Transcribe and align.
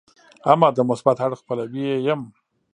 اما 0.51 0.67
د 0.75 0.79
مثبت 0.89 1.17
اړخ 1.25 1.39
پلوی 1.47 1.83
یې 1.89 1.97
یم. 2.07 2.21